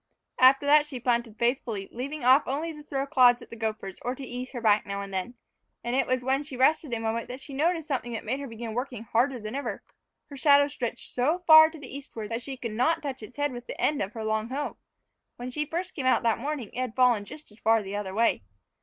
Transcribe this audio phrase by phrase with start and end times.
[0.39, 4.15] After that she planted faithfully, leaving off only to throw clods at the gophers, or
[4.15, 5.35] to ease her back now and then.
[5.83, 8.39] And it was when she was resting a moment that she noticed something that made
[8.39, 9.83] her begin working harder than ever.
[10.31, 13.37] Her shadow stretched out so far to the eastward that she could not touch its
[13.37, 14.77] head with the end of her long hoe.
[15.35, 18.15] When she first came out that morning, it had fallen just as far the other
[18.15, 18.41] way.